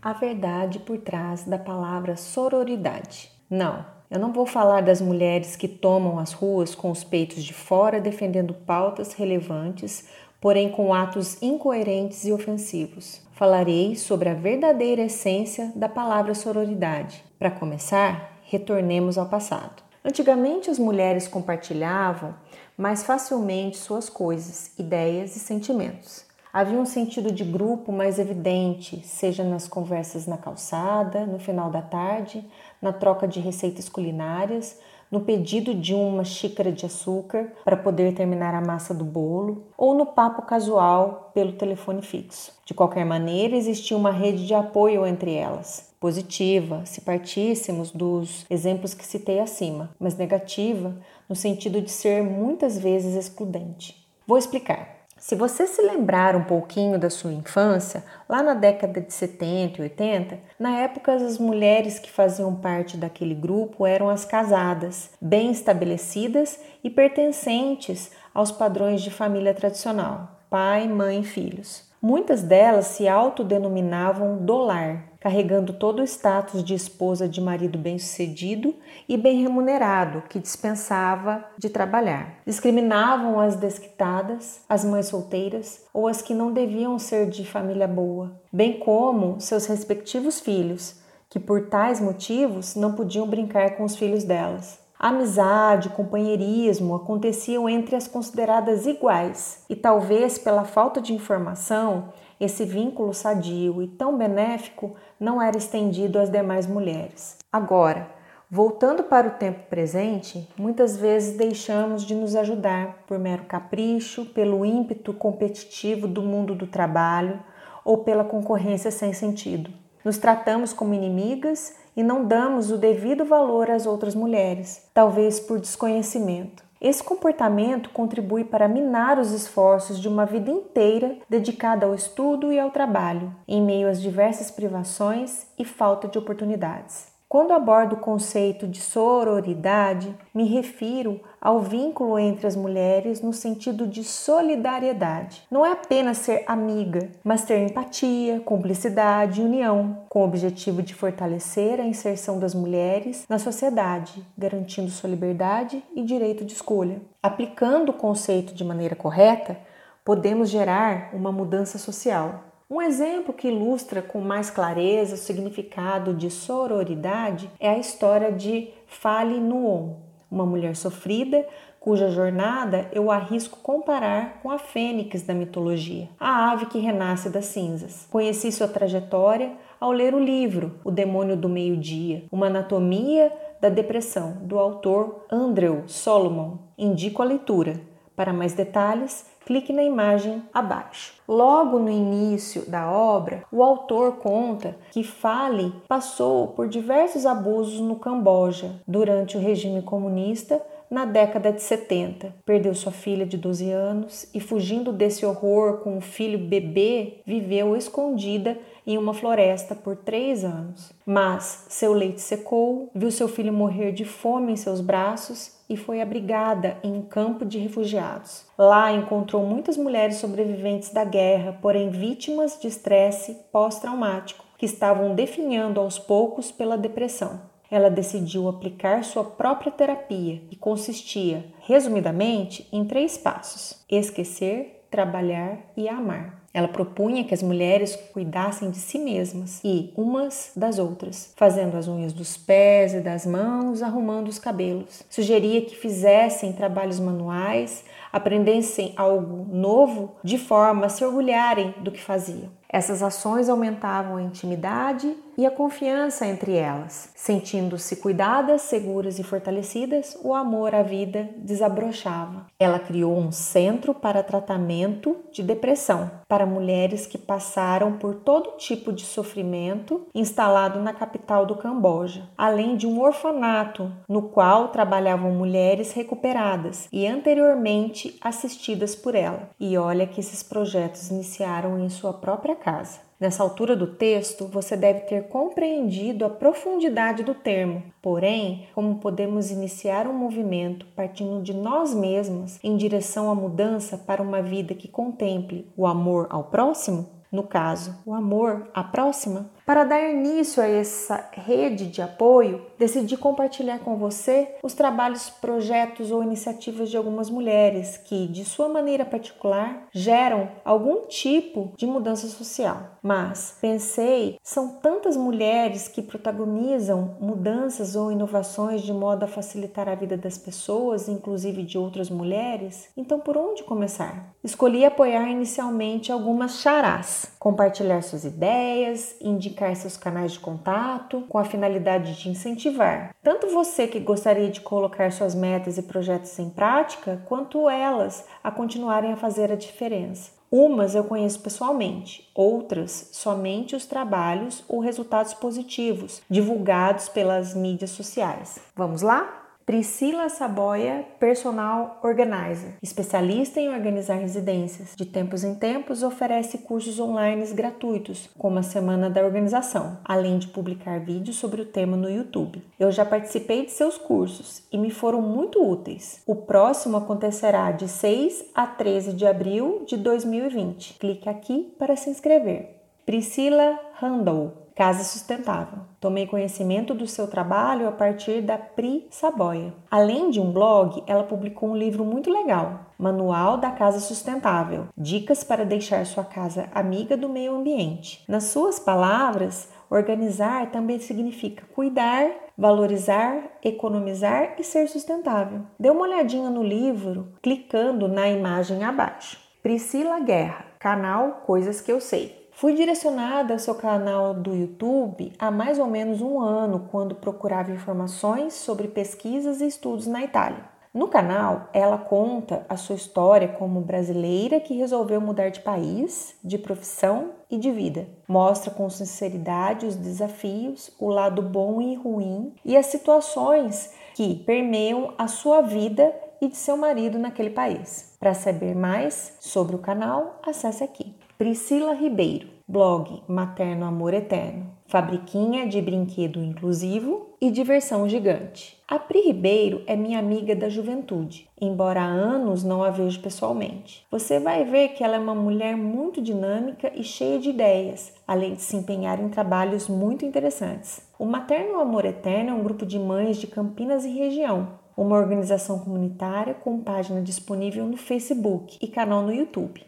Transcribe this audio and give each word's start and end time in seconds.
A 0.00 0.12
verdade 0.12 0.78
por 0.78 0.98
trás 0.98 1.42
da 1.42 1.58
palavra 1.58 2.16
sororidade. 2.16 3.32
Não, 3.50 3.84
eu 4.08 4.20
não 4.20 4.32
vou 4.32 4.46
falar 4.46 4.80
das 4.80 5.00
mulheres 5.00 5.56
que 5.56 5.66
tomam 5.66 6.20
as 6.20 6.32
ruas 6.32 6.72
com 6.72 6.90
os 6.90 7.02
peitos 7.02 7.42
de 7.42 7.52
fora 7.52 8.00
defendendo 8.00 8.54
pautas 8.54 9.12
relevantes, 9.12 10.08
porém 10.40 10.70
com 10.70 10.94
atos 10.94 11.42
incoerentes 11.42 12.24
e 12.24 12.32
ofensivos. 12.32 13.20
Falarei 13.32 13.96
sobre 13.96 14.28
a 14.28 14.34
verdadeira 14.34 15.02
essência 15.02 15.72
da 15.74 15.88
palavra 15.88 16.32
sororidade. 16.32 17.24
Para 17.36 17.50
começar, 17.50 18.38
retornemos 18.44 19.18
ao 19.18 19.26
passado. 19.26 19.82
Antigamente, 20.04 20.70
as 20.70 20.78
mulheres 20.78 21.26
compartilhavam 21.26 22.36
mais 22.76 23.02
facilmente 23.02 23.76
suas 23.76 24.08
coisas, 24.08 24.72
ideias 24.78 25.34
e 25.34 25.40
sentimentos. 25.40 26.27
Havia 26.58 26.80
um 26.80 26.84
sentido 26.84 27.30
de 27.30 27.44
grupo 27.44 27.92
mais 27.92 28.18
evidente, 28.18 29.00
seja 29.04 29.44
nas 29.44 29.68
conversas 29.68 30.26
na 30.26 30.36
calçada, 30.36 31.24
no 31.24 31.38
final 31.38 31.70
da 31.70 31.80
tarde, 31.80 32.44
na 32.82 32.92
troca 32.92 33.28
de 33.28 33.38
receitas 33.38 33.88
culinárias, 33.88 34.76
no 35.08 35.20
pedido 35.20 35.72
de 35.72 35.94
uma 35.94 36.24
xícara 36.24 36.72
de 36.72 36.84
açúcar 36.84 37.52
para 37.64 37.76
poder 37.76 38.12
terminar 38.12 38.56
a 38.56 38.60
massa 38.60 38.92
do 38.92 39.04
bolo, 39.04 39.68
ou 39.76 39.94
no 39.94 40.04
papo 40.04 40.42
casual 40.42 41.30
pelo 41.32 41.52
telefone 41.52 42.02
fixo. 42.02 42.52
De 42.66 42.74
qualquer 42.74 43.06
maneira, 43.06 43.54
existia 43.54 43.96
uma 43.96 44.10
rede 44.10 44.44
de 44.44 44.52
apoio 44.52 45.06
entre 45.06 45.34
elas, 45.34 45.94
positiva, 46.00 46.84
se 46.84 47.02
partíssemos 47.02 47.92
dos 47.92 48.44
exemplos 48.50 48.94
que 48.94 49.06
citei 49.06 49.38
acima, 49.38 49.90
mas 49.96 50.16
negativa 50.16 50.96
no 51.28 51.36
sentido 51.36 51.80
de 51.80 51.92
ser 51.92 52.20
muitas 52.24 52.76
vezes 52.76 53.14
excludente. 53.14 54.04
Vou 54.26 54.36
explicar. 54.36 54.97
Se 55.18 55.34
você 55.34 55.66
se 55.66 55.82
lembrar 55.82 56.36
um 56.36 56.44
pouquinho 56.44 56.98
da 56.98 57.10
sua 57.10 57.32
infância, 57.32 58.04
lá 58.28 58.40
na 58.40 58.54
década 58.54 59.00
de 59.00 59.12
70 59.12 59.80
e 59.80 59.82
80, 59.82 60.38
na 60.58 60.78
época 60.78 61.12
as 61.12 61.38
mulheres 61.38 61.98
que 61.98 62.10
faziam 62.10 62.54
parte 62.54 62.96
daquele 62.96 63.34
grupo 63.34 63.84
eram 63.84 64.08
as 64.08 64.24
casadas, 64.24 65.10
bem 65.20 65.50
estabelecidas 65.50 66.60
e 66.84 66.88
pertencentes 66.88 68.12
aos 68.32 68.52
padrões 68.52 69.02
de 69.02 69.10
família 69.10 69.52
tradicional: 69.52 70.38
pai, 70.48 70.86
mãe 70.86 71.20
e 71.20 71.24
filhos. 71.24 71.88
Muitas 72.00 72.42
delas 72.42 72.86
se 72.86 73.08
autodenominavam 73.08 74.38
dolar, 74.38 75.07
carregando 75.20 75.72
todo 75.72 76.00
o 76.00 76.04
status 76.04 76.62
de 76.62 76.74
esposa 76.74 77.28
de 77.28 77.40
marido 77.40 77.78
bem-sucedido 77.78 78.74
e 79.08 79.16
bem 79.16 79.42
remunerado, 79.42 80.22
que 80.28 80.38
dispensava 80.38 81.44
de 81.58 81.68
trabalhar. 81.68 82.38
Discriminavam 82.46 83.40
as 83.40 83.56
desquitadas, 83.56 84.60
as 84.68 84.84
mães 84.84 85.06
solteiras 85.06 85.84
ou 85.92 86.06
as 86.06 86.22
que 86.22 86.34
não 86.34 86.52
deviam 86.52 86.98
ser 86.98 87.28
de 87.28 87.44
família 87.44 87.88
boa, 87.88 88.40
bem 88.52 88.78
como 88.78 89.40
seus 89.40 89.66
respectivos 89.66 90.40
filhos, 90.40 90.96
que 91.28 91.40
por 91.40 91.68
tais 91.68 92.00
motivos 92.00 92.74
não 92.74 92.94
podiam 92.94 93.26
brincar 93.26 93.76
com 93.76 93.84
os 93.84 93.96
filhos 93.96 94.24
delas. 94.24 94.78
amizade, 94.98 95.90
companheirismo 95.90 96.94
aconteciam 96.94 97.68
entre 97.68 97.94
as 97.94 98.08
consideradas 98.08 98.86
iguais, 98.86 99.62
e 99.68 99.76
talvez 99.76 100.38
pela 100.38 100.64
falta 100.64 101.00
de 101.00 101.12
informação 101.12 102.08
esse 102.40 102.64
vínculo 102.64 103.12
sadio 103.12 103.82
e 103.82 103.88
tão 103.88 104.16
benéfico 104.16 104.94
não 105.18 105.42
era 105.42 105.56
estendido 105.56 106.18
às 106.18 106.30
demais 106.30 106.66
mulheres. 106.66 107.36
Agora, 107.52 108.10
voltando 108.50 109.02
para 109.02 109.28
o 109.28 109.32
tempo 109.32 109.68
presente, 109.68 110.48
muitas 110.56 110.96
vezes 110.96 111.36
deixamos 111.36 112.04
de 112.04 112.14
nos 112.14 112.36
ajudar 112.36 113.04
por 113.06 113.18
mero 113.18 113.44
capricho, 113.44 114.26
pelo 114.26 114.64
ímpeto 114.64 115.12
competitivo 115.12 116.06
do 116.06 116.22
mundo 116.22 116.54
do 116.54 116.66
trabalho 116.66 117.42
ou 117.84 117.98
pela 117.98 118.24
concorrência 118.24 118.90
sem 118.90 119.12
sentido. 119.12 119.70
Nos 120.04 120.18
tratamos 120.18 120.72
como 120.72 120.94
inimigas 120.94 121.74
e 121.96 122.02
não 122.02 122.24
damos 122.24 122.70
o 122.70 122.78
devido 122.78 123.24
valor 123.24 123.70
às 123.70 123.84
outras 123.84 124.14
mulheres, 124.14 124.88
talvez 124.94 125.40
por 125.40 125.58
desconhecimento. 125.58 126.67
Esse 126.80 127.02
comportamento 127.02 127.90
contribui 127.90 128.44
para 128.44 128.68
minar 128.68 129.18
os 129.18 129.32
esforços 129.32 129.98
de 130.00 130.06
uma 130.06 130.24
vida 130.24 130.50
inteira 130.50 131.16
dedicada 131.28 131.86
ao 131.86 131.94
estudo 131.94 132.52
e 132.52 132.58
ao 132.58 132.70
trabalho, 132.70 133.34
em 133.48 133.60
meio 133.60 133.88
às 133.88 134.00
diversas 134.00 134.50
privações 134.50 135.46
e 135.58 135.64
falta 135.64 136.06
de 136.06 136.18
oportunidades. 136.18 137.08
Quando 137.28 137.52
abordo 137.52 137.94
o 137.94 138.00
conceito 138.00 138.66
de 138.66 138.80
sororidade, 138.80 140.14
me 140.32 140.44
refiro 140.44 141.20
ao 141.40 141.60
vínculo 141.60 142.18
entre 142.18 142.46
as 142.46 142.56
mulheres 142.56 143.20
no 143.20 143.32
sentido 143.32 143.86
de 143.86 144.02
solidariedade. 144.02 145.42
Não 145.50 145.64
é 145.64 145.72
apenas 145.72 146.18
ser 146.18 146.44
amiga, 146.46 147.08
mas 147.22 147.44
ter 147.44 147.58
empatia, 147.58 148.40
cumplicidade 148.40 149.40
e 149.40 149.44
união, 149.44 150.02
com 150.08 150.20
o 150.20 150.24
objetivo 150.24 150.82
de 150.82 150.94
fortalecer 150.94 151.80
a 151.80 151.86
inserção 151.86 152.38
das 152.38 152.54
mulheres 152.54 153.24
na 153.28 153.38
sociedade, 153.38 154.24
garantindo 154.36 154.90
sua 154.90 155.10
liberdade 155.10 155.82
e 155.94 156.02
direito 156.02 156.44
de 156.44 156.54
escolha. 156.54 157.00
Aplicando 157.22 157.90
o 157.90 157.94
conceito 157.94 158.54
de 158.54 158.64
maneira 158.64 158.96
correta, 158.96 159.58
podemos 160.04 160.48
gerar 160.48 161.10
uma 161.12 161.30
mudança 161.30 161.78
social. 161.78 162.44
Um 162.70 162.82
exemplo 162.82 163.32
que 163.32 163.48
ilustra 163.48 164.02
com 164.02 164.20
mais 164.20 164.50
clareza 164.50 165.14
o 165.14 165.18
significado 165.18 166.12
de 166.12 166.30
sororidade 166.30 167.50
é 167.58 167.70
a 167.70 167.78
história 167.78 168.30
de 168.30 168.70
Fale 168.86 169.40
Nuon, 169.40 170.07
uma 170.30 170.44
mulher 170.44 170.76
sofrida 170.76 171.46
cuja 171.80 172.10
jornada 172.10 172.88
eu 172.92 173.10
arrisco 173.10 173.58
comparar 173.62 174.40
com 174.42 174.50
a 174.50 174.58
fênix 174.58 175.22
da 175.22 175.32
mitologia, 175.32 176.08
a 176.18 176.50
ave 176.50 176.66
que 176.66 176.78
renasce 176.78 177.30
das 177.30 177.46
cinzas. 177.46 178.06
Conheci 178.10 178.52
sua 178.52 178.68
trajetória 178.68 179.52
ao 179.80 179.92
ler 179.92 180.14
o 180.14 180.18
livro 180.18 180.80
O 180.84 180.90
Demônio 180.90 181.36
do 181.36 181.48
Meio-Dia, 181.48 182.24
uma 182.30 182.46
anatomia 182.46 183.32
da 183.60 183.68
depressão, 183.68 184.38
do 184.42 184.58
autor 184.58 185.24
Andrew 185.30 185.84
Solomon. 185.86 186.58
Indico 186.76 187.22
a 187.22 187.24
leitura. 187.24 187.80
Para 188.14 188.32
mais 188.32 188.52
detalhes, 188.52 189.26
clique 189.48 189.72
na 189.72 189.82
imagem 189.82 190.42
abaixo. 190.52 191.14
Logo 191.26 191.78
no 191.78 191.88
início 191.88 192.68
da 192.68 192.90
obra, 192.92 193.44
o 193.50 193.62
autor 193.62 194.18
conta 194.18 194.76
que 194.90 195.02
Fale 195.02 195.72
passou 195.88 196.48
por 196.48 196.68
diversos 196.68 197.24
abusos 197.24 197.80
no 197.80 197.96
Camboja 197.96 198.78
durante 198.86 199.38
o 199.38 199.40
regime 199.40 199.80
comunista 199.80 200.60
na 200.90 201.04
década 201.04 201.52
de 201.52 201.62
70. 201.62 202.34
Perdeu 202.44 202.74
sua 202.74 202.92
filha 202.92 203.26
de 203.26 203.36
12 203.36 203.70
anos 203.70 204.28
e, 204.34 204.40
fugindo 204.40 204.92
desse 204.92 205.24
horror 205.24 205.78
com 205.78 205.98
o 205.98 206.00
filho 206.00 206.38
bebê, 206.38 207.20
viveu 207.26 207.76
escondida 207.76 208.58
em 208.86 208.96
uma 208.96 209.12
floresta 209.12 209.74
por 209.74 209.96
três 209.96 210.44
anos. 210.44 210.92
Mas 211.04 211.66
seu 211.68 211.92
leite 211.92 212.20
secou, 212.20 212.90
viu 212.94 213.10
seu 213.10 213.28
filho 213.28 213.52
morrer 213.52 213.92
de 213.92 214.04
fome 214.04 214.52
em 214.52 214.56
seus 214.56 214.80
braços 214.80 215.58
e 215.68 215.76
foi 215.76 216.00
abrigada 216.00 216.78
em 216.82 216.92
um 216.92 217.02
campo 217.02 217.44
de 217.44 217.58
refugiados. 217.58 218.46
Lá 218.56 218.90
encontrou 218.90 219.44
muitas 219.44 219.76
mulheres 219.76 220.16
sobreviventes 220.16 220.90
da 220.90 221.04
guerra, 221.04 221.58
porém 221.60 221.90
vítimas 221.90 222.58
de 222.58 222.68
estresse 222.68 223.36
pós-traumático, 223.52 224.44
que 224.56 224.64
estavam 224.64 225.14
definhando 225.14 225.78
aos 225.78 225.98
poucos 225.98 226.50
pela 226.50 226.78
depressão. 226.78 227.40
Ela 227.70 227.90
decidiu 227.90 228.48
aplicar 228.48 229.04
sua 229.04 229.24
própria 229.24 229.70
terapia, 229.70 230.40
que 230.48 230.56
consistia, 230.56 231.44
resumidamente, 231.60 232.66
em 232.72 232.84
três 232.84 233.18
passos: 233.18 233.84
esquecer, 233.90 234.86
trabalhar 234.90 235.58
e 235.76 235.88
amar. 235.88 236.38
Ela 236.52 236.66
propunha 236.66 237.24
que 237.24 237.34
as 237.34 237.42
mulheres 237.42 237.94
cuidassem 238.12 238.70
de 238.70 238.78
si 238.78 238.98
mesmas 238.98 239.60
e 239.62 239.92
umas 239.96 240.50
das 240.56 240.78
outras, 240.78 241.32
fazendo 241.36 241.76
as 241.76 241.86
unhas 241.86 242.12
dos 242.12 242.36
pés 242.36 242.94
e 242.94 243.00
das 243.00 243.26
mãos, 243.26 243.82
arrumando 243.82 244.28
os 244.28 244.38
cabelos. 244.38 245.04
Sugeria 245.10 245.60
que 245.60 245.76
fizessem 245.76 246.52
trabalhos 246.52 246.98
manuais, 246.98 247.84
aprendessem 248.10 248.94
algo 248.96 249.46
novo 249.54 250.16
de 250.24 250.38
forma 250.38 250.86
a 250.86 250.88
se 250.88 251.04
orgulharem 251.04 251.74
do 251.80 251.92
que 251.92 252.00
faziam. 252.00 252.57
Essas 252.70 253.02
ações 253.02 253.48
aumentavam 253.48 254.16
a 254.16 254.22
intimidade 254.22 255.16
e 255.38 255.46
a 255.46 255.50
confiança 255.52 256.26
entre 256.26 256.54
elas. 256.56 257.10
Sentindo-se 257.14 257.96
cuidadas, 257.96 258.62
seguras 258.62 259.20
e 259.20 259.22
fortalecidas, 259.22 260.18
o 260.22 260.34
amor 260.34 260.74
à 260.74 260.82
vida 260.82 261.30
desabrochava. 261.36 262.46
Ela 262.58 262.80
criou 262.80 263.16
um 263.16 263.30
centro 263.30 263.94
para 263.94 264.22
tratamento 264.22 265.16
de 265.30 265.42
depressão 265.42 266.10
para 266.26 266.44
mulheres 266.44 267.06
que 267.06 267.16
passaram 267.16 267.92
por 267.98 268.16
todo 268.16 268.56
tipo 268.56 268.92
de 268.92 269.04
sofrimento, 269.04 270.06
instalado 270.14 270.80
na 270.80 270.92
capital 270.92 271.46
do 271.46 271.54
Camboja, 271.54 272.28
além 272.36 272.76
de 272.76 272.86
um 272.86 273.00
orfanato 273.00 273.90
no 274.08 274.22
qual 274.22 274.68
trabalhavam 274.68 275.30
mulheres 275.30 275.92
recuperadas 275.92 276.88
e 276.92 277.06
anteriormente 277.06 278.18
assistidas 278.20 278.96
por 278.96 279.14
ela. 279.14 279.50
E 279.58 279.78
olha 279.78 280.06
que 280.06 280.18
esses 280.18 280.42
projetos 280.42 281.10
iniciaram 281.10 281.78
em 281.78 281.88
sua 281.88 282.12
própria 282.12 282.56
casa. 282.58 283.00
Nessa 283.20 283.42
altura 283.42 283.74
do 283.74 283.86
texto, 283.86 284.46
você 284.46 284.76
deve 284.76 285.00
ter 285.00 285.24
compreendido 285.28 286.24
a 286.24 286.30
profundidade 286.30 287.24
do 287.24 287.34
termo. 287.34 287.82
Porém, 288.00 288.68
como 288.74 289.00
podemos 289.00 289.50
iniciar 289.50 290.06
um 290.06 290.12
movimento 290.12 290.86
partindo 290.94 291.42
de 291.42 291.52
nós 291.52 291.92
mesmos 291.92 292.60
em 292.62 292.76
direção 292.76 293.28
à 293.28 293.34
mudança 293.34 293.98
para 293.98 294.22
uma 294.22 294.40
vida 294.40 294.72
que 294.72 294.86
contemple 294.86 295.66
o 295.76 295.84
amor 295.84 296.28
ao 296.30 296.44
próximo? 296.44 297.08
No 297.30 297.42
caso, 297.42 297.94
o 298.06 298.14
amor 298.14 298.70
à 298.72 298.84
próxima? 298.84 299.50
Para 299.68 299.84
dar 299.84 300.00
início 300.00 300.62
a 300.62 300.66
essa 300.66 301.28
rede 301.30 301.88
de 301.88 302.00
apoio, 302.00 302.64
decidi 302.78 303.18
compartilhar 303.18 303.80
com 303.80 303.96
você 303.96 304.54
os 304.62 304.72
trabalhos, 304.72 305.28
projetos 305.28 306.10
ou 306.10 306.22
iniciativas 306.22 306.88
de 306.88 306.96
algumas 306.96 307.28
mulheres 307.28 307.98
que, 307.98 308.28
de 308.28 308.46
sua 308.46 308.66
maneira 308.66 309.04
particular, 309.04 309.86
geram 309.92 310.48
algum 310.64 311.06
tipo 311.06 311.74
de 311.76 311.86
mudança 311.86 312.28
social. 312.28 312.96
Mas 313.02 313.58
pensei, 313.60 314.38
são 314.42 314.76
tantas 314.76 315.18
mulheres 315.18 315.86
que 315.86 316.00
protagonizam 316.00 317.18
mudanças 317.20 317.94
ou 317.94 318.10
inovações 318.10 318.80
de 318.80 318.92
modo 318.94 319.24
a 319.24 319.28
facilitar 319.28 319.86
a 319.86 319.94
vida 319.94 320.16
das 320.16 320.38
pessoas, 320.38 321.10
inclusive 321.10 321.62
de 321.62 321.76
outras 321.76 322.08
mulheres, 322.08 322.88
então 322.96 323.20
por 323.20 323.36
onde 323.36 323.62
começar? 323.64 324.32
Escolhi 324.42 324.86
apoiar 324.86 325.28
inicialmente 325.28 326.10
algumas 326.10 326.60
charás, 326.60 327.30
compartilhar 327.38 328.00
suas 328.02 328.24
ideias, 328.24 329.14
indicar 329.20 329.57
indicar 329.58 329.74
seus 329.74 329.96
canais 329.96 330.32
de 330.32 330.38
contato 330.38 331.24
com 331.28 331.38
a 331.38 331.44
finalidade 331.44 332.20
de 332.20 332.28
incentivar 332.28 333.14
tanto 333.22 333.48
você 333.48 333.86
que 333.86 334.00
gostaria 334.00 334.48
de 334.48 334.60
colocar 334.60 335.12
suas 335.12 335.34
metas 335.34 335.76
e 335.76 335.82
projetos 335.82 336.38
em 336.38 336.48
prática, 336.48 337.20
quanto 337.26 337.68
elas 337.68 338.24
a 338.42 338.50
continuarem 338.50 339.12
a 339.12 339.16
fazer 339.16 339.52
a 339.52 339.56
diferença. 339.56 340.30
Umas 340.50 340.94
eu 340.94 341.04
conheço 341.04 341.40
pessoalmente, 341.40 342.30
outras 342.34 343.10
somente 343.12 343.76
os 343.76 343.84
trabalhos 343.84 344.64
ou 344.66 344.80
resultados 344.80 345.34
positivos 345.34 346.22
divulgados 346.30 347.08
pelas 347.08 347.54
mídias 347.54 347.90
sociais. 347.90 348.58
Vamos 348.74 349.02
lá? 349.02 349.47
Priscila 349.68 350.30
Saboia, 350.30 351.04
personal 351.20 352.00
organizer, 352.02 352.76
especialista 352.82 353.60
em 353.60 353.68
organizar 353.68 354.14
residências. 354.14 354.94
De 354.96 355.04
tempos 355.04 355.44
em 355.44 355.54
tempos, 355.54 356.02
oferece 356.02 356.56
cursos 356.56 356.98
online 356.98 357.46
gratuitos, 357.52 358.30
como 358.38 358.58
a 358.58 358.62
Semana 358.62 359.10
da 359.10 359.22
Organização, 359.22 359.98
além 360.02 360.38
de 360.38 360.46
publicar 360.46 360.98
vídeos 361.00 361.36
sobre 361.36 361.60
o 361.60 361.66
tema 361.66 361.98
no 361.98 362.08
YouTube. 362.08 362.64
Eu 362.80 362.90
já 362.90 363.04
participei 363.04 363.66
de 363.66 363.70
seus 363.70 363.98
cursos 363.98 364.62
e 364.72 364.78
me 364.78 364.90
foram 364.90 365.20
muito 365.20 365.62
úteis. 365.62 366.22
O 366.26 366.34
próximo 366.34 366.96
acontecerá 366.96 367.70
de 367.70 367.88
6 367.88 368.46
a 368.54 368.66
13 368.66 369.12
de 369.12 369.26
abril 369.26 369.84
de 369.86 369.98
2020. 369.98 370.94
Clique 370.94 371.28
aqui 371.28 371.74
para 371.78 371.94
se 371.94 372.08
inscrever. 372.08 372.74
Priscila 373.04 373.78
Randall 374.00 374.67
Casa 374.78 375.02
Sustentável. 375.02 375.80
Tomei 375.98 376.24
conhecimento 376.24 376.94
do 376.94 377.04
seu 377.04 377.26
trabalho 377.26 377.88
a 377.88 377.90
partir 377.90 378.40
da 378.40 378.56
Pri 378.56 379.08
Saboia. 379.10 379.74
Além 379.90 380.30
de 380.30 380.38
um 380.38 380.52
blog, 380.52 381.02
ela 381.04 381.24
publicou 381.24 381.70
um 381.70 381.76
livro 381.76 382.04
muito 382.04 382.30
legal, 382.30 382.86
Manual 382.96 383.56
da 383.56 383.72
Casa 383.72 383.98
Sustentável: 383.98 384.86
Dicas 384.96 385.42
para 385.42 385.64
deixar 385.64 386.06
sua 386.06 386.22
casa 386.22 386.68
amiga 386.72 387.16
do 387.16 387.28
meio 387.28 387.56
ambiente. 387.56 388.22
Nas 388.28 388.44
suas 388.44 388.78
palavras, 388.78 389.68
organizar 389.90 390.70
também 390.70 391.00
significa 391.00 391.64
cuidar, 391.74 392.30
valorizar, 392.56 393.58
economizar 393.64 394.54
e 394.60 394.62
ser 394.62 394.88
sustentável. 394.88 395.62
Dê 395.76 395.90
uma 395.90 396.02
olhadinha 396.02 396.50
no 396.50 396.62
livro 396.62 397.32
clicando 397.42 398.06
na 398.06 398.28
imagem 398.28 398.84
abaixo. 398.84 399.40
Priscila 399.60 400.20
Guerra, 400.20 400.66
canal 400.78 401.42
Coisas 401.44 401.80
que 401.80 401.90
eu 401.90 402.00
sei. 402.00 402.38
Fui 402.58 402.74
direcionada 402.74 403.52
ao 403.52 403.58
seu 403.60 403.76
canal 403.76 404.34
do 404.34 404.52
YouTube 404.52 405.32
há 405.38 405.48
mais 405.48 405.78
ou 405.78 405.86
menos 405.86 406.20
um 406.20 406.40
ano, 406.40 406.88
quando 406.90 407.14
procurava 407.14 407.70
informações 407.70 408.52
sobre 408.52 408.88
pesquisas 408.88 409.60
e 409.60 409.68
estudos 409.68 410.08
na 410.08 410.24
Itália. 410.24 410.64
No 410.92 411.06
canal, 411.06 411.68
ela 411.72 411.96
conta 411.96 412.66
a 412.68 412.76
sua 412.76 412.96
história 412.96 413.46
como 413.46 413.80
brasileira 413.80 414.58
que 414.58 414.74
resolveu 414.74 415.20
mudar 415.20 415.50
de 415.50 415.60
país, 415.60 416.34
de 416.42 416.58
profissão 416.58 417.30
e 417.48 417.56
de 417.56 417.70
vida. 417.70 418.08
Mostra 418.26 418.72
com 418.72 418.90
sinceridade 418.90 419.86
os 419.86 419.94
desafios, 419.94 420.90
o 420.98 421.08
lado 421.10 421.40
bom 421.40 421.80
e 421.80 421.94
ruim 421.94 422.52
e 422.64 422.76
as 422.76 422.86
situações 422.86 423.92
que 424.16 424.34
permeiam 424.34 425.14
a 425.16 425.28
sua 425.28 425.60
vida 425.60 426.12
e 426.40 426.48
de 426.48 426.56
seu 426.56 426.76
marido 426.76 427.20
naquele 427.20 427.50
país. 427.50 428.16
Para 428.18 428.34
saber 428.34 428.74
mais 428.74 429.36
sobre 429.38 429.76
o 429.76 429.78
canal, 429.78 430.40
acesse 430.44 430.82
aqui. 430.82 431.17
Priscila 431.38 431.94
Ribeiro, 431.94 432.48
blog 432.66 433.22
Materno 433.28 433.86
Amor 433.86 434.12
Eterno, 434.12 434.72
fabriquinha 434.88 435.68
de 435.68 435.80
brinquedo 435.80 436.42
inclusivo 436.42 437.28
e 437.40 437.48
diversão 437.48 438.08
gigante. 438.08 438.76
A 438.88 438.98
Pri 438.98 439.20
Ribeiro 439.20 439.84
é 439.86 439.94
minha 439.94 440.18
amiga 440.18 440.56
da 440.56 440.68
juventude, 440.68 441.48
embora 441.60 442.00
há 442.00 442.06
anos 442.06 442.64
não 442.64 442.82
a 442.82 442.90
vejo 442.90 443.20
pessoalmente. 443.20 444.04
Você 444.10 444.40
vai 444.40 444.64
ver 444.64 444.88
que 444.88 445.04
ela 445.04 445.14
é 445.14 445.18
uma 445.20 445.32
mulher 445.32 445.76
muito 445.76 446.20
dinâmica 446.20 446.90
e 446.92 447.04
cheia 447.04 447.38
de 447.38 447.50
ideias, 447.50 448.12
além 448.26 448.54
de 448.54 448.62
se 448.62 448.74
empenhar 448.74 449.22
em 449.22 449.28
trabalhos 449.28 449.88
muito 449.88 450.26
interessantes. 450.26 451.08
O 451.16 451.24
Materno 451.24 451.78
Amor 451.78 452.04
Eterno 452.04 452.50
é 452.50 452.54
um 452.54 452.64
grupo 452.64 452.84
de 452.84 452.98
mães 452.98 453.36
de 453.36 453.46
Campinas 453.46 454.04
e 454.04 454.08
região, 454.08 454.70
uma 454.96 455.14
organização 455.14 455.78
comunitária 455.78 456.54
com 456.54 456.80
página 456.80 457.22
disponível 457.22 457.86
no 457.86 457.96
Facebook 457.96 458.76
e 458.82 458.88
canal 458.88 459.22
no 459.22 459.32
YouTube. 459.32 459.86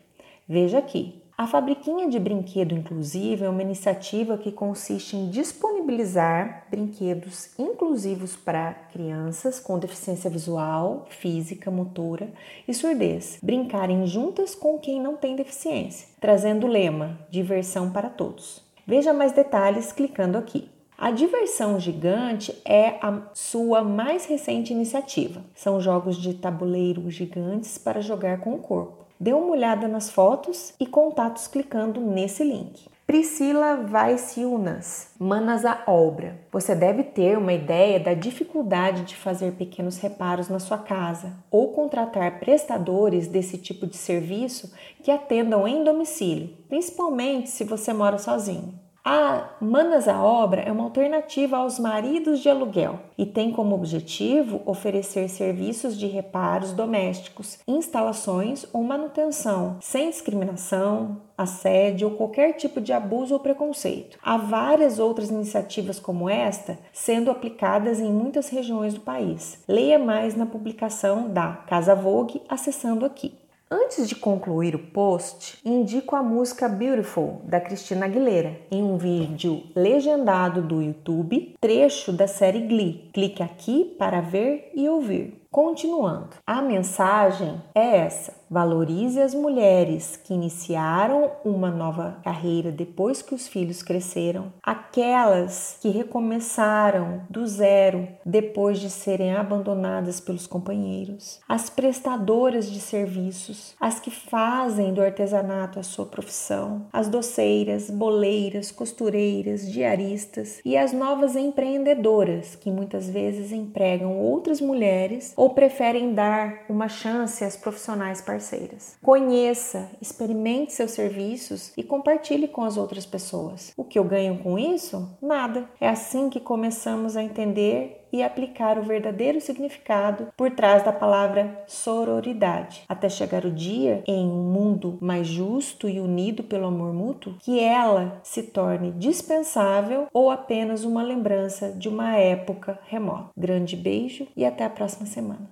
Veja 0.48 0.78
aqui. 0.78 1.19
A 1.40 1.46
Fabriquinha 1.46 2.06
de 2.06 2.18
Brinquedo 2.18 2.74
Inclusivo 2.74 3.46
é 3.46 3.48
uma 3.48 3.62
iniciativa 3.62 4.36
que 4.36 4.52
consiste 4.52 5.16
em 5.16 5.30
disponibilizar 5.30 6.66
brinquedos 6.70 7.58
inclusivos 7.58 8.36
para 8.36 8.74
crianças 8.92 9.58
com 9.58 9.78
deficiência 9.78 10.28
visual, 10.28 11.06
física, 11.08 11.70
motora 11.70 12.28
e 12.68 12.74
surdez 12.74 13.38
brincarem 13.42 14.06
juntas 14.06 14.54
com 14.54 14.78
quem 14.78 15.00
não 15.00 15.16
tem 15.16 15.34
deficiência, 15.34 16.08
trazendo 16.20 16.66
o 16.66 16.70
lema 16.70 17.18
Diversão 17.30 17.90
para 17.90 18.10
Todos. 18.10 18.62
Veja 18.86 19.14
mais 19.14 19.32
detalhes 19.32 19.92
clicando 19.92 20.36
aqui. 20.36 20.68
A 20.98 21.10
Diversão 21.10 21.80
Gigante 21.80 22.54
é 22.66 22.98
a 23.00 23.30
sua 23.32 23.82
mais 23.82 24.26
recente 24.26 24.74
iniciativa. 24.74 25.42
São 25.54 25.80
jogos 25.80 26.18
de 26.18 26.34
tabuleiro 26.34 27.10
gigantes 27.10 27.78
para 27.78 28.02
jogar 28.02 28.40
com 28.40 28.52
o 28.52 28.58
corpo. 28.58 29.00
Dê 29.20 29.34
uma 29.34 29.50
olhada 29.50 29.86
nas 29.86 30.08
fotos 30.08 30.72
e 30.80 30.86
contatos 30.86 31.46
clicando 31.46 32.00
nesse 32.00 32.42
link. 32.42 32.88
Priscila 33.06 33.76
Vaisiunas, 33.76 35.10
Manas 35.18 35.66
à 35.66 35.82
Obra. 35.86 36.38
Você 36.50 36.74
deve 36.74 37.02
ter 37.02 37.36
uma 37.36 37.52
ideia 37.52 38.00
da 38.00 38.14
dificuldade 38.14 39.02
de 39.02 39.14
fazer 39.14 39.52
pequenos 39.52 39.98
reparos 39.98 40.48
na 40.48 40.58
sua 40.58 40.78
casa 40.78 41.34
ou 41.50 41.72
contratar 41.74 42.40
prestadores 42.40 43.26
desse 43.26 43.58
tipo 43.58 43.86
de 43.86 43.98
serviço 43.98 44.72
que 45.02 45.10
atendam 45.10 45.68
em 45.68 45.84
domicílio, 45.84 46.56
principalmente 46.66 47.50
se 47.50 47.62
você 47.62 47.92
mora 47.92 48.16
sozinho. 48.16 48.72
A 49.02 49.56
Manas 49.62 50.06
à 50.06 50.22
Obra 50.22 50.60
é 50.60 50.70
uma 50.70 50.84
alternativa 50.84 51.56
aos 51.56 51.78
maridos 51.78 52.40
de 52.40 52.50
aluguel 52.50 53.00
e 53.16 53.24
tem 53.24 53.50
como 53.50 53.74
objetivo 53.74 54.60
oferecer 54.66 55.26
serviços 55.30 55.98
de 55.98 56.06
reparos 56.06 56.72
domésticos, 56.72 57.58
instalações 57.66 58.66
ou 58.74 58.84
manutenção, 58.84 59.78
sem 59.80 60.10
discriminação, 60.10 61.16
assédio 61.36 62.10
ou 62.10 62.16
qualquer 62.16 62.52
tipo 62.52 62.78
de 62.78 62.92
abuso 62.92 63.32
ou 63.32 63.40
preconceito. 63.40 64.18
Há 64.22 64.36
várias 64.36 64.98
outras 64.98 65.30
iniciativas 65.30 65.98
como 65.98 66.28
esta 66.28 66.78
sendo 66.92 67.30
aplicadas 67.30 68.00
em 68.00 68.12
muitas 68.12 68.50
regiões 68.50 68.92
do 68.92 69.00
país. 69.00 69.64
Leia 69.66 69.98
mais 69.98 70.36
na 70.36 70.44
publicação 70.44 71.30
da 71.30 71.52
Casa 71.66 71.94
Vogue 71.94 72.42
acessando 72.50 73.06
aqui. 73.06 73.32
Antes 73.72 74.08
de 74.08 74.16
concluir 74.16 74.74
o 74.74 74.80
post, 74.80 75.58
indico 75.64 76.16
a 76.16 76.22
música 76.24 76.68
Beautiful 76.68 77.40
da 77.44 77.60
Cristina 77.60 78.06
Aguilera 78.06 78.58
em 78.68 78.82
um 78.82 78.96
vídeo 78.96 79.62
legendado 79.76 80.60
do 80.60 80.82
YouTube, 80.82 81.54
trecho 81.60 82.12
da 82.12 82.26
série 82.26 82.62
Glee. 82.62 83.08
Clique 83.12 83.44
aqui 83.44 83.94
para 83.96 84.20
ver 84.20 84.72
e 84.74 84.88
ouvir. 84.88 85.39
Continuando, 85.52 86.36
a 86.46 86.62
mensagem 86.62 87.60
é 87.74 87.96
essa: 87.96 88.32
valorize 88.48 89.20
as 89.20 89.34
mulheres 89.34 90.16
que 90.16 90.32
iniciaram 90.32 91.32
uma 91.44 91.72
nova 91.72 92.18
carreira 92.22 92.70
depois 92.70 93.20
que 93.20 93.34
os 93.34 93.48
filhos 93.48 93.82
cresceram, 93.82 94.52
aquelas 94.62 95.76
que 95.82 95.88
recomeçaram 95.88 97.22
do 97.28 97.44
zero 97.48 98.06
depois 98.24 98.78
de 98.78 98.88
serem 98.90 99.34
abandonadas 99.34 100.20
pelos 100.20 100.46
companheiros, 100.46 101.40
as 101.48 101.68
prestadoras 101.68 102.70
de 102.70 102.78
serviços, 102.78 103.74
as 103.80 103.98
que 103.98 104.10
fazem 104.10 104.94
do 104.94 105.02
artesanato 105.02 105.80
a 105.80 105.82
sua 105.82 106.06
profissão, 106.06 106.86
as 106.92 107.08
doceiras, 107.08 107.90
boleiras, 107.90 108.70
costureiras, 108.70 109.68
diaristas 109.68 110.60
e 110.64 110.76
as 110.76 110.92
novas 110.92 111.34
empreendedoras 111.34 112.54
que 112.54 112.70
muitas 112.70 113.10
vezes 113.10 113.50
empregam 113.50 114.16
outras 114.16 114.60
mulheres 114.60 115.34
ou 115.40 115.48
preferem 115.48 116.12
dar 116.12 116.66
uma 116.68 116.86
chance 116.86 117.42
às 117.42 117.56
profissionais 117.56 118.20
parceiras. 118.20 118.98
Conheça, 119.02 119.90
experimente 119.98 120.74
seus 120.74 120.90
serviços 120.90 121.72
e 121.78 121.82
compartilhe 121.82 122.46
com 122.46 122.62
as 122.62 122.76
outras 122.76 123.06
pessoas. 123.06 123.72
O 123.74 123.82
que 123.82 123.98
eu 123.98 124.04
ganho 124.04 124.36
com 124.42 124.58
isso? 124.58 125.16
Nada. 125.22 125.66
É 125.80 125.88
assim 125.88 126.28
que 126.28 126.40
começamos 126.40 127.16
a 127.16 127.22
entender 127.22 127.99
e 128.12 128.22
aplicar 128.22 128.78
o 128.78 128.82
verdadeiro 128.82 129.40
significado 129.40 130.28
por 130.36 130.50
trás 130.50 130.82
da 130.82 130.92
palavra 130.92 131.62
sororidade, 131.66 132.82
até 132.88 133.08
chegar 133.08 133.44
o 133.44 133.50
dia 133.50 134.02
em 134.06 134.26
um 134.26 134.50
mundo 134.50 134.98
mais 135.00 135.26
justo 135.26 135.88
e 135.88 136.00
unido 136.00 136.42
pelo 136.42 136.66
amor 136.66 136.92
mútuo, 136.92 137.36
que 137.40 137.58
ela 137.60 138.20
se 138.22 138.42
torne 138.42 138.92
dispensável 138.92 140.08
ou 140.12 140.30
apenas 140.30 140.84
uma 140.84 141.02
lembrança 141.02 141.70
de 141.70 141.88
uma 141.88 142.16
época 142.16 142.78
remota. 142.86 143.30
Grande 143.36 143.76
beijo 143.76 144.26
e 144.36 144.44
até 144.44 144.64
a 144.64 144.70
próxima 144.70 145.06
semana. 145.06 145.48